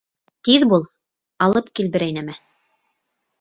Тиҙ 0.47 0.63
бул, 0.71 0.85
алып 1.49 1.69
кил 1.81 1.91
берәй 1.97 2.17
нәмә! 2.17 2.37